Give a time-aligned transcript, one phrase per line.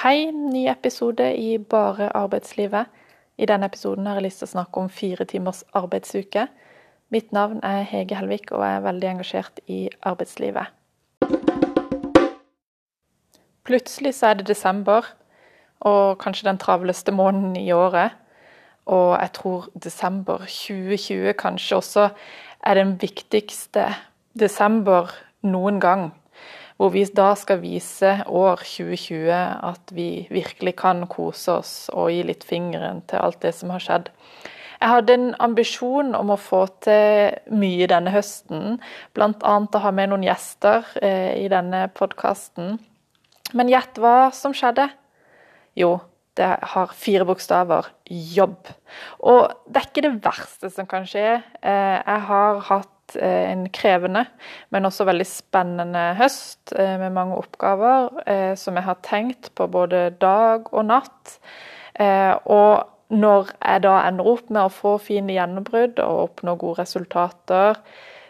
[0.00, 2.86] Hei, ny episode i Bare arbeidslivet.
[3.36, 6.46] I denne episoden har jeg lyst til å snakke om fire timers arbeidsuke.
[7.12, 10.72] Mitt navn er Hege Helvik, og jeg er veldig engasjert i arbeidslivet.
[13.68, 15.04] Plutselig så er det desember,
[15.84, 18.16] og kanskje den travleste måneden i året.
[18.88, 22.08] Og jeg tror desember 2020 kanskje også
[22.64, 23.90] er den viktigste
[24.32, 25.12] desember
[25.44, 26.08] noen gang
[26.80, 32.22] hvor vi da skal vise år 2020 at vi virkelig kan kose oss og gi
[32.24, 34.08] litt fingeren til alt det som har skjedd.
[34.80, 38.78] Jeg hadde en ambisjon om å få til mye denne høsten,
[39.12, 39.56] bl.a.
[39.60, 42.78] å ha med noen gjester eh, i denne podkasten.
[43.52, 44.88] Men gjett hva som skjedde?
[45.76, 45.98] Jo,
[46.40, 48.72] det har fire bokstaver jobb.
[49.20, 51.42] Og det er ikke det verste som kan skje.
[51.60, 54.24] Eh, jeg har hatt Eh, en krevende,
[54.70, 59.66] men også veldig spennende høst eh, med mange oppgaver eh, som jeg har tenkt på
[59.70, 61.36] både dag og natt.
[62.00, 67.76] Og når jeg da ender opp med å få fine gjennombrudd og oppnå gode resultater,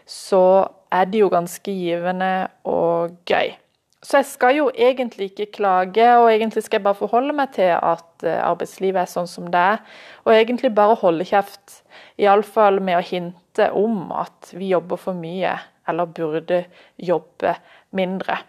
[0.03, 0.43] så
[0.91, 2.33] er det jo ganske givende
[2.67, 3.53] og gøy.
[4.01, 7.69] Så jeg skal jo egentlig ikke klage, og egentlig skal jeg bare forholde meg til
[7.77, 9.83] at arbeidslivet er sånn som det er.
[10.25, 11.83] Og egentlig bare holde kjeft.
[12.17, 15.53] Iallfall med å hinte om at vi jobber for mye,
[15.85, 16.63] eller burde
[16.97, 17.53] jobbe
[17.93, 18.39] mindre.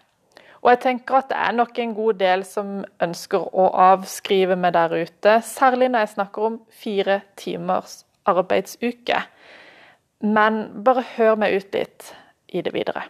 [0.63, 4.73] Og jeg tenker at det er nok en god del som ønsker å avskrive meg
[4.77, 7.99] der ute, særlig når jeg snakker om fire timers
[8.31, 9.25] arbeidsuke.
[10.23, 12.13] Men bare hør meg ut litt
[12.47, 13.03] i det videre.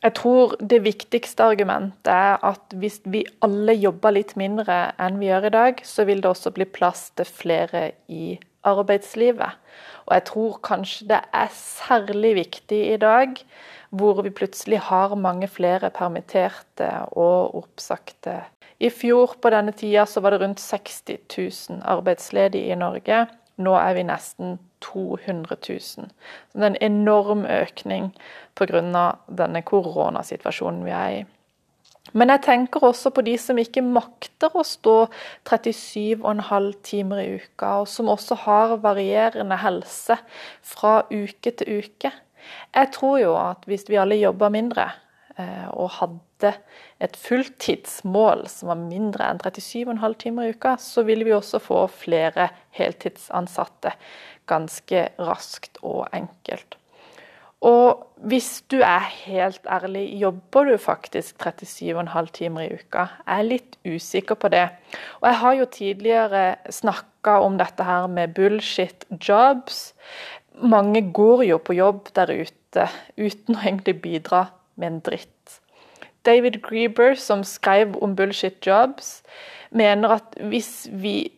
[0.00, 5.28] Jeg tror det viktigste argumentet er at hvis vi alle jobber litt mindre enn vi
[5.28, 9.58] gjør i dag, så vil det også bli plass til flere i arbeidslivet.
[10.08, 13.36] Og jeg tror kanskje det er særlig viktig i dag,
[13.90, 18.40] hvor vi plutselig har mange flere permitterte og oppsagte.
[18.80, 23.26] I fjor på denne tida så var det rundt 60 000 arbeidsledige i Norge.
[23.60, 25.80] Nå er vi nesten 200 000.
[25.80, 26.08] Så
[26.54, 28.14] det er en enorm økning
[28.56, 28.80] pga.
[29.28, 31.20] denne koronasituasjonen vi er i.
[32.12, 34.94] Men jeg tenker også på de som ikke makter å stå
[35.46, 40.16] 37,5 timer i uka, og som også har varierende helse
[40.62, 42.10] fra uke til uke.
[42.74, 44.88] Jeg tror jo at hvis vi alle jobber mindre,
[45.38, 46.54] og hadde
[47.00, 51.84] et fulltidsmål som var mindre enn 37,5 timer i uka, så ville vi også få
[51.92, 53.94] flere heltidsansatte
[54.50, 56.76] ganske raskt og enkelt.
[57.60, 63.04] Og hvis du er helt ærlig, jobber du faktisk 37,5 timer i uka?
[63.26, 64.66] Jeg er litt usikker på det.
[65.20, 69.92] Og jeg har jo tidligere snakka om dette her med bullshit jobs.
[70.56, 74.46] Mange går jo på jobb der ute uten å egentlig bidra
[74.80, 75.60] med en dritt.
[76.26, 79.20] David Grieber, som skrev om bullshit jobs,
[79.70, 81.30] mener at hvis vi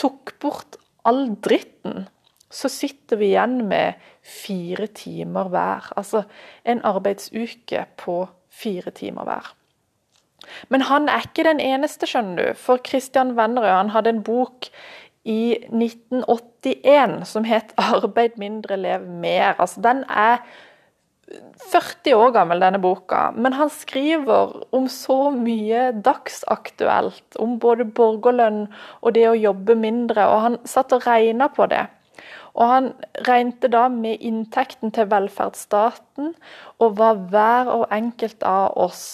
[0.00, 2.08] tok bort all dritten
[2.50, 5.92] så sitter vi igjen med fire timer hver.
[5.96, 6.24] Altså
[6.66, 9.52] en arbeidsuke på fire timer hver.
[10.68, 12.58] Men han er ikke den eneste, skjønner du.
[12.58, 14.66] For Christian Vennerød hadde en bok
[15.24, 19.54] i 1981 som het 'Arbeid mindre, lev mer'.
[19.60, 20.42] Altså, den er
[21.70, 27.38] 40 år gammel, denne boka, men han skriver om så mye dagsaktuelt.
[27.38, 28.64] Om både borgerlønn
[29.00, 31.84] og det å jobbe mindre, og han satt og regna på det.
[32.58, 32.88] Og han
[33.28, 36.32] regnet da med inntekten til velferdsstaten
[36.82, 39.04] og hva hver og enkelt av oss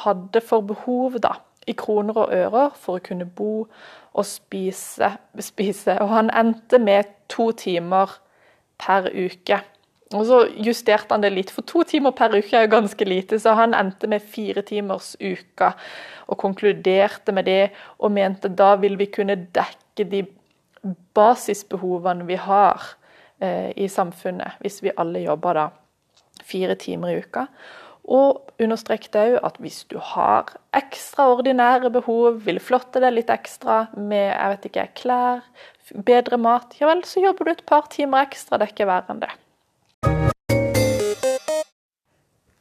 [0.00, 1.36] hadde for behov da,
[1.68, 3.66] i kroner og ører for å kunne bo
[4.16, 5.12] og spise.
[5.44, 5.98] spise.
[6.00, 8.16] Og han endte med to timer
[8.80, 9.60] per uke.
[10.14, 13.40] Og så justerte han det litt, for to timer per uke er jo ganske lite,
[13.42, 15.72] så han endte med fire timers uka
[16.30, 20.22] og konkluderte med det, og mente da vil vi kunne dekke de
[21.16, 22.84] basisbehovene vi har
[23.42, 25.66] eh, i samfunnet, hvis vi alle jobber da
[26.46, 27.48] fire timer i uka.
[28.06, 34.28] Og understrekte òg at hvis du har ekstraordinære behov, vil flotte deg litt ekstra med
[34.28, 35.42] jeg vet ikke, klær,
[36.06, 38.60] bedre mat, ja vel, så jobber du et par timer ekstra.
[38.60, 39.32] Det er ikke verre enn det.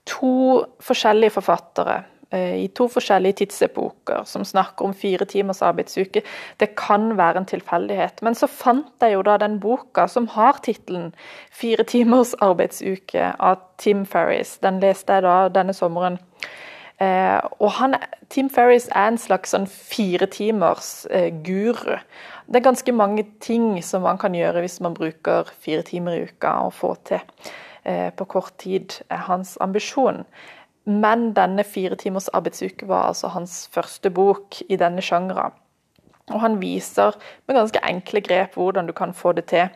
[0.06, 2.04] To forskjellige forfattere
[2.36, 6.22] Eh, i to forskjellige tidsepoker som snakker om fire timers arbeidsuke.
[6.60, 8.22] Det kan være en tilfeldighet.
[8.22, 11.14] Men så fant jeg jo da den boka som har tittelen
[11.52, 14.58] 'Fire timers arbeidsuke' av Tim Ferris.
[14.58, 16.20] Den leste jeg da denne sommeren.
[17.00, 17.96] Eh, og han,
[18.30, 21.08] Tim Ferris er en slags sånn fire timers
[21.44, 21.98] guru.
[22.48, 26.26] Det er ganske mange ting som man kan gjøre hvis man bruker fire timer i
[26.30, 27.22] uka å få til
[27.84, 30.24] eh, på kort tid, er hans ambisjon.
[30.86, 35.56] Men denne fire timers arbeidsuke var altså hans første bok i denne sjangeren.
[36.34, 37.14] Og han viser
[37.46, 39.70] med ganske enkle grep hvordan du kan få det til.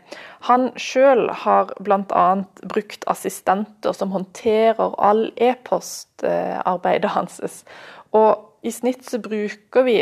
[0.48, 2.28] Han sjøl har bl.a.
[2.66, 7.42] brukt assistenter som håndterer all e-postarbeidet hans.
[8.18, 9.98] Og i snitt så bruker vi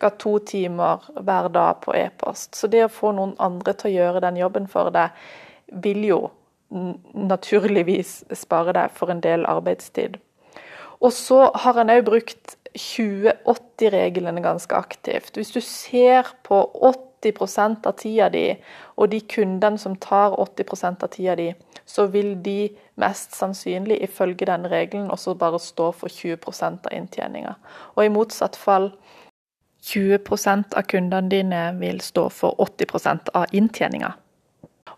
[0.00, 0.10] ca.
[0.10, 2.54] to timer hver dag på e-post.
[2.54, 5.14] Så det å få noen andre til å gjøre den jobben for deg,
[5.72, 6.20] vil jo
[7.14, 10.18] naturligvis spare deg for en del arbeidstid.
[11.02, 15.36] Og så har han òg brukt 20-80-regelen er ganske aktivt.
[15.36, 16.62] Hvis du ser på
[17.22, 18.46] 80% av tida di,
[18.96, 21.50] og de kundene som tar 80% av tida di,
[21.92, 27.54] så vil de mest sannsynlig ifølge denne regelen også bare stå for 20% av inntjeninga.
[27.96, 28.90] Og i motsatt fall
[29.84, 34.14] 20% av kundene dine vil stå for 80% av inntjeninga.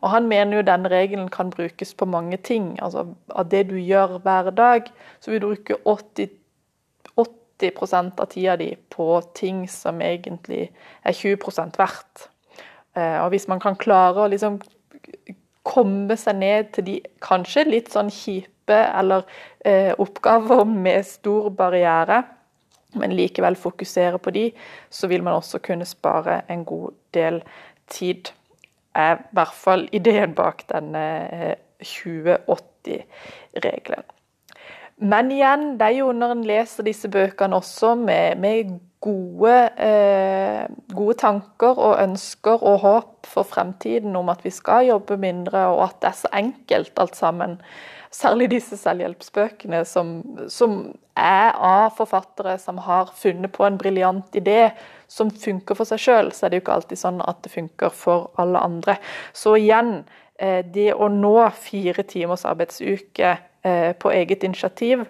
[0.05, 2.79] Og Han mener jo denne regelen kan brukes på mange ting.
[2.83, 6.29] Altså Av det du gjør hver dag, så vil du bruke 80
[7.61, 10.73] 80% av tida di på ting som egentlig
[11.05, 12.29] er 20 verdt.
[12.97, 14.61] Eh, og hvis man kan klare å liksom
[15.65, 19.23] komme seg ned til de kanskje litt sånn kjipe eller
[19.65, 22.23] eh, oppgaver med stor barriere,
[22.95, 24.53] men likevel fokusere på de,
[24.91, 27.37] så vil man også kunne spare en god del
[27.91, 28.23] tid.
[28.95, 31.05] Er i hvert fall ideen bak denne
[31.83, 34.05] 2080-regelen.
[34.05, 34.11] Eh,
[35.03, 40.65] men igjen, det er jo når en leser disse bøkene også med, med gode, eh,
[40.95, 45.83] gode, tanker og ønsker og håp for fremtiden om at vi skal jobbe mindre, og
[45.89, 47.59] at det er så enkelt alt sammen.
[48.15, 50.17] Særlig disse selvhjelpsbøkene som,
[50.49, 50.77] som
[51.19, 54.71] er av forfattere som har funnet på en briljant idé
[55.11, 57.91] som funker for seg sjøl, så er det jo ikke alltid sånn at det funker
[57.95, 58.97] for alle andre.
[59.35, 60.05] Så igjen,
[60.39, 65.07] eh, det å nå fire timers arbeidsuke Eh, på eget initiativ.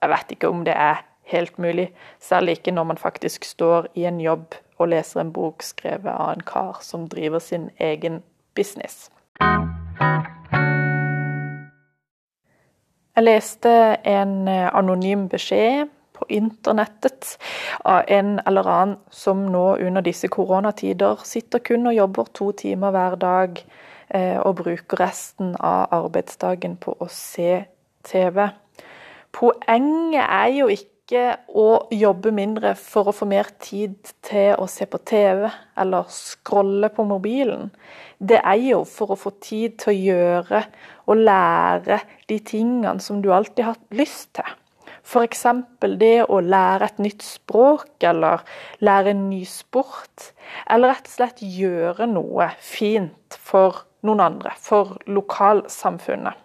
[0.00, 4.04] Jeg vet ikke om det er helt mulig, særlig ikke når man faktisk står i
[4.04, 8.22] en jobb og leser en bok skrevet av en kar som driver sin egen
[8.54, 9.10] business.
[13.12, 13.70] Jeg leste
[14.08, 17.36] en eh, anonym beskjed på internettet
[17.84, 22.94] av en eller annen som nå under disse koronatider sitter kun og jobber to timer
[22.94, 23.60] hver dag
[24.08, 27.64] eh, og bruker resten av arbeidsdagen på å se
[28.08, 28.48] TV.
[29.32, 34.86] Poenget er jo ikke å jobbe mindre for å få mer tid til å se
[34.88, 35.48] på TV
[35.78, 37.70] eller scrolle på mobilen.
[38.18, 40.64] Det er jo for å få tid til å gjøre
[41.10, 42.00] og lære
[42.30, 44.58] de tingene som du alltid har hatt lyst til.
[45.02, 45.46] F.eks.
[45.98, 48.44] det å lære et nytt språk, eller
[48.80, 50.30] lære en ny sport.
[50.70, 56.41] Eller rett og slett gjøre noe fint for noen andre, for lokalsamfunnet.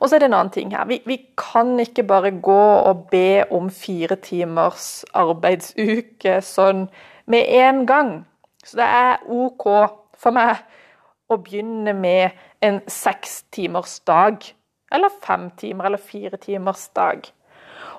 [0.00, 0.86] Og så er det en annen ting her.
[0.88, 6.86] Vi, vi, kan ikke bare gå og be om fire timers arbeidsuke sånn
[7.30, 8.12] med en gang.
[8.64, 9.66] Så det er OK
[10.18, 10.62] for meg
[11.28, 14.44] å begynne med en seks timers dag.
[14.94, 17.24] Eller fem timer, eller fire timers dag.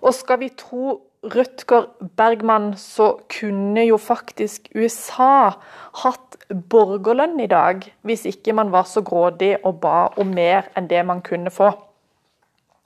[0.02, 1.88] Og skal vi tro Rødger
[2.18, 5.56] Bergman, så kunne jo faktisk USA
[6.04, 6.38] hatt
[6.70, 11.02] borgerlønn i dag, hvis ikke man var så grådig og ba om mer enn det
[11.06, 11.72] man kunne få.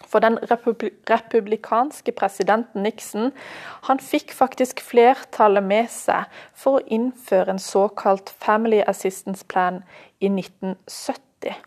[0.09, 3.31] For den republikanske presidenten Nixon
[3.85, 6.25] han fikk faktisk flertallet med seg
[6.57, 9.83] for å innføre en såkalt Family Assistance Plan
[10.19, 11.59] i 1970.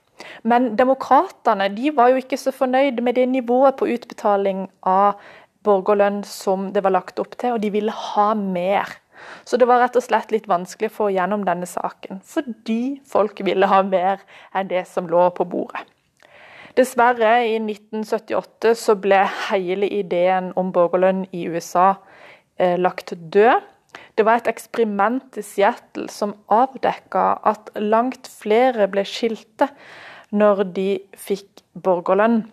[0.43, 5.19] Men demokratene var jo ikke så fornøyd med det nivået på utbetaling av
[5.67, 8.99] borgerlønn som det var lagt opp til, og de ville ha mer.
[9.45, 13.43] Så det var rett og slett litt vanskelig å få gjennom denne saken, fordi folk
[13.47, 14.23] ville ha mer
[14.55, 15.87] enn det som lå på bordet.
[16.79, 21.91] Dessverre, i 1978 så ble hele ideen om borgerlønn i USA
[22.57, 23.69] eh, lagt død.
[24.17, 29.69] Det var et eksperiment i Seattle som avdekka at langt flere ble skilte
[30.33, 32.47] når de fikk borgerlønn.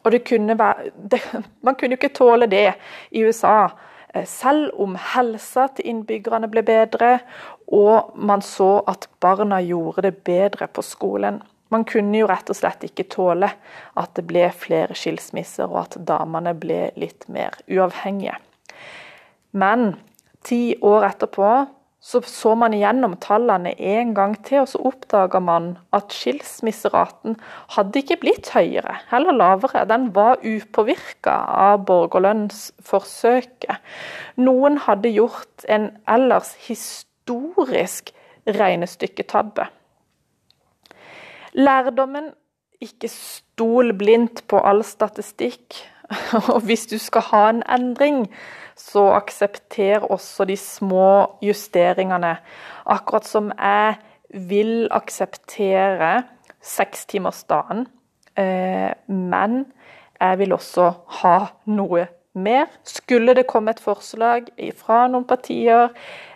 [0.00, 1.20] Og kunne være, det,
[1.60, 2.72] Man kunne jo ikke tåle det
[3.10, 3.68] i USA.
[4.14, 7.18] Eh, selv om helsa til innbyggerne ble bedre,
[7.72, 11.42] og man så at barna gjorde det bedre på skolen.
[11.72, 13.48] Man kunne jo rett og slett ikke tåle
[13.96, 18.36] at det ble flere skilsmisser, og at damene ble litt mer uavhengige.
[19.52, 19.94] Men
[20.44, 21.48] ti år etterpå
[22.02, 27.36] så så man igjennom tallene en gang til, og så oppdaga man at skilsmisseraten
[27.76, 29.84] hadde ikke blitt høyere, heller lavere.
[29.86, 33.78] Den var upåvirka av borgerlønnsforsøket.
[34.42, 38.10] Noen hadde gjort en ellers historisk
[38.50, 39.68] regnestykketabbe.
[41.54, 42.32] Lærdommen
[42.82, 45.78] ikke stol blindt på all statistikk.
[46.52, 48.26] Og hvis du skal ha en endring,
[48.78, 52.36] så aksepter også de små justeringene.
[52.86, 53.98] Akkurat som jeg
[54.48, 56.22] vil akseptere
[56.62, 57.86] sekstimersdagen.
[58.36, 59.64] Eh, men
[60.20, 61.36] jeg vil også ha
[61.66, 62.70] noe mer.
[62.84, 64.48] Skulle det komme et forslag
[64.78, 65.90] fra noen partier,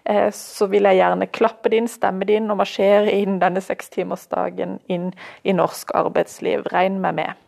[0.04, 3.62] eh, så vil jeg gjerne klappe det inn, stemme det inn og marsjere inn denne
[3.64, 5.12] sekstimersdagen inn
[5.44, 6.66] i norsk arbeidsliv.
[6.72, 7.45] Regn meg med.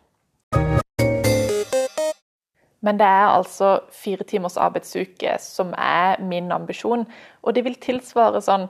[2.80, 7.06] Men det er altså fire timers arbeidsuke som er min ambisjon.
[7.42, 8.68] Og det vil tilsvare sånn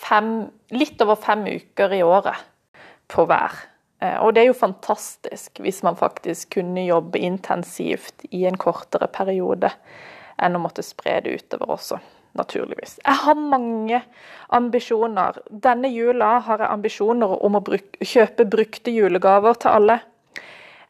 [0.00, 2.38] fem, litt over fem uker i året
[3.10, 3.58] på hver.
[4.00, 9.10] Eh, og det er jo fantastisk hvis man faktisk kunne jobbe intensivt i en kortere
[9.12, 9.72] periode
[10.40, 11.98] enn å måtte spre det utover også,
[12.38, 12.96] naturligvis.
[13.02, 14.00] Jeg har mange
[14.56, 15.42] ambisjoner.
[15.50, 19.98] Denne jula har jeg ambisjoner om å bruke, kjøpe brukte julegaver til alle.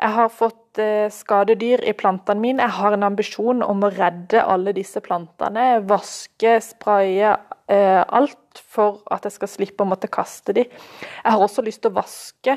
[0.00, 2.64] Jeg har fått eh, skadedyr i plantene mine.
[2.64, 5.82] Jeg har en ambisjon om å redde alle disse plantene.
[5.88, 7.34] Vaske, spraye,
[7.68, 10.72] eh, alt for at jeg skal slippe å måtte kaste dem.
[11.02, 12.56] Jeg har også lyst til å vaske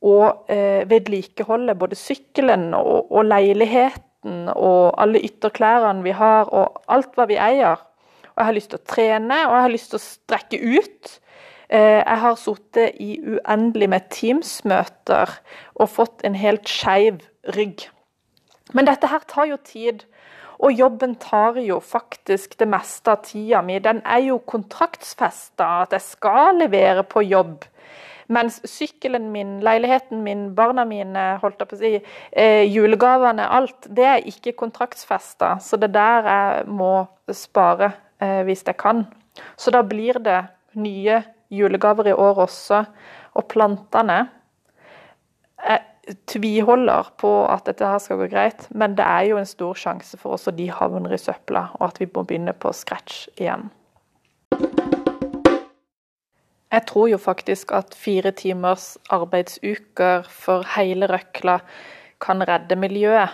[0.00, 7.14] og eh, vedlikeholde både sykkelen og, og, leiligheten og alle ytterklærne vi har, og alt
[7.14, 7.78] hva vi eier.
[8.32, 11.18] Og jeg har lyst til å trene, og jeg har lyst til å strekke ut.
[11.70, 15.36] Eh, jeg har sittet i uendelig med Teams-møter
[15.78, 17.20] og fått en helt skeiv
[17.54, 17.86] rygg.
[18.74, 20.04] Men dette her tar jo tid.
[20.60, 23.78] Og jobben tar jo faktisk det meste av tida mi.
[23.80, 27.64] Den er jo kontraktsfesta, at jeg skal levere på jobb.
[28.30, 31.94] Mens sykkelen min, leiligheten min, barna mine, holdt jeg på å si,
[32.32, 35.56] eh, julegavene, alt, det er ikke kontraktsfesta.
[35.64, 39.06] Så det er der jeg må spare eh, hvis jeg kan.
[39.56, 42.84] Så da blir det nye julegaver i år også.
[43.34, 44.28] Og plantene
[45.60, 49.76] Jeg tviholder på at dette her skal gå greit, men det er jo en stor
[49.76, 53.68] sjanse for at de havner i søpla, og at vi må begynne på scratch igjen.
[56.70, 61.58] Jeg tror jo faktisk at fire timers arbeidsuker for hele røkla
[62.22, 63.30] kan redde miljøet.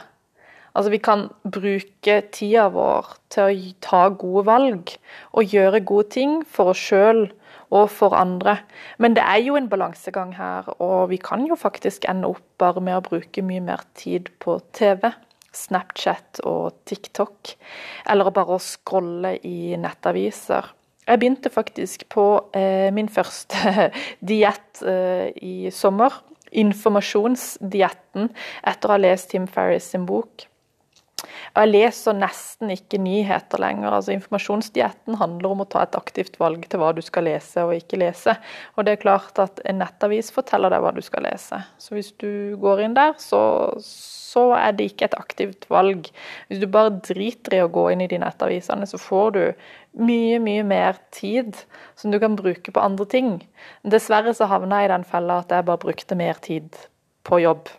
[0.75, 4.95] Altså Vi kan bruke tida vår til å ta gode valg
[5.33, 7.27] og gjøre gode ting for oss sjøl
[7.75, 8.59] og for andre.
[8.99, 12.83] Men det er jo en balansegang her, og vi kan jo faktisk ende opp bare
[12.83, 15.11] med å bruke mye mer tid på TV.
[15.57, 17.55] Snapchat og TikTok,
[18.13, 20.69] eller bare å scrolle i nettaviser.
[21.07, 23.89] Jeg begynte faktisk på eh, min første
[24.33, 26.13] diett eh, i sommer.
[26.57, 28.29] Informasjonsdietten
[28.67, 30.47] etter å ha lest Tim Ferris sin bok.
[31.57, 33.95] Jeg leser nesten ikke nyheter lenger.
[33.97, 37.75] altså Informasjonsdietten handler om å ta et aktivt valg til hva du skal lese og
[37.77, 38.37] ikke lese.
[38.77, 41.63] Og det er klart at en nettavis forteller deg hva du skal lese.
[41.79, 43.41] Så hvis du går inn der, så,
[43.81, 46.11] så er det ikke et aktivt valg.
[46.51, 49.43] Hvis du bare driter i å gå inn i de nettavisene, så får du
[49.97, 51.57] mye, mye mer tid
[51.97, 53.33] som du kan bruke på andre ting.
[53.83, 56.77] Dessverre så havna jeg i den fella at jeg bare brukte mer tid
[57.27, 57.73] på jobb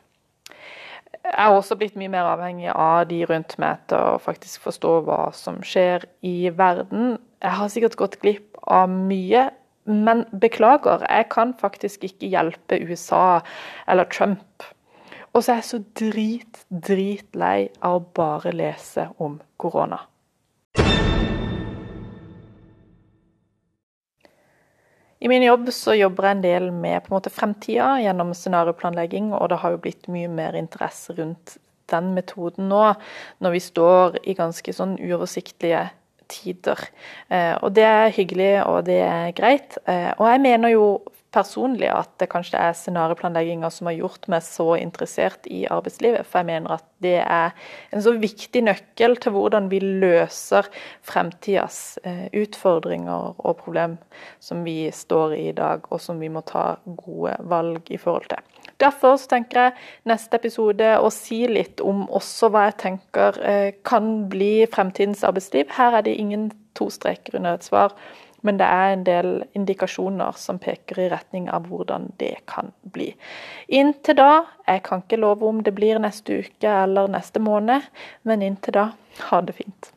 [1.28, 4.94] jeg har også blitt mye mer avhengig av de rundt meg til å faktisk forstå
[5.08, 7.18] hva som skjer i verden.
[7.44, 9.50] Jeg har sikkert gått glipp av mye,
[9.88, 13.40] men beklager, jeg kan faktisk ikke hjelpe USA
[13.88, 14.66] eller Trump.
[15.34, 20.00] Og så er jeg så drit, dritlei av å bare lese om korona.
[25.28, 29.50] Min jobb så jobber jeg en del med på en måte fremtida gjennom scenarioplanlegging, og
[29.52, 31.58] det har jo blitt mye mer interesse rundt
[31.92, 32.84] den metoden nå,
[33.44, 35.88] når vi står i ganske sånn uoversiktlige
[36.32, 36.82] tider.
[37.32, 39.78] Eh, og det er hyggelig, og det er greit.
[39.88, 40.88] Eh, og jeg mener jo
[41.34, 46.28] personlig at det kanskje er scenarioplanlegginga som har gjort meg så interessert i arbeidslivet.
[46.28, 47.54] For jeg mener at det er
[47.94, 50.70] en så viktig nøkkel til hvordan vi løser
[51.06, 53.98] fremtidas eh, utfordringer og problem
[54.44, 58.28] som vi står i i dag, og som vi må ta gode valg i forhold
[58.32, 58.44] til.
[58.82, 59.76] Derfor så tenker jeg
[60.10, 65.72] neste episode å si litt om også hva jeg tenker eh, kan bli fremtidens arbeidsliv.
[65.78, 67.96] Her er det ingen to streker under et svar.
[68.46, 73.10] Men det er en del indikasjoner som peker i retning av hvordan det kan bli.
[73.68, 74.32] Inntil da,
[74.68, 77.90] jeg kan ikke love om det blir neste uke eller neste måned,
[78.24, 78.90] men inntil da,
[79.32, 79.92] ha det fint.